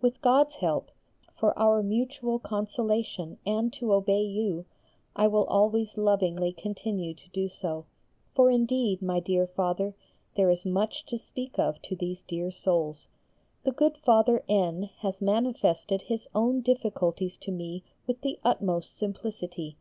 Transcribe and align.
With 0.00 0.20
God's 0.22 0.56
help, 0.56 0.90
for 1.36 1.56
our 1.56 1.84
mutual 1.84 2.40
consolation 2.40 3.38
and 3.46 3.72
to 3.74 3.92
obey 3.94 4.24
you, 4.24 4.64
I 5.14 5.28
will 5.28 5.44
always 5.44 5.96
lovingly 5.96 6.52
continue 6.52 7.14
so 7.16 7.22
to 7.22 7.28
do, 7.28 7.84
for 8.34 8.50
indeed, 8.50 9.00
my 9.00 9.20
dear 9.20 9.46
Father, 9.46 9.94
there 10.34 10.50
is 10.50 10.66
much 10.66 11.06
to 11.06 11.16
speak 11.16 11.60
of 11.60 11.80
to 11.82 11.94
these 11.94 12.24
dear 12.24 12.50
souls. 12.50 13.06
The 13.62 13.70
good 13.70 13.96
Father 13.98 14.42
N. 14.48 14.90
has 15.02 15.22
manifested 15.22 16.02
his 16.02 16.26
own 16.34 16.60
difficulties 16.60 17.36
to 17.42 17.52
me 17.52 17.84
with 18.04 18.22
the 18.22 18.40
utmost 18.42 18.96
simplicity. 18.98 19.76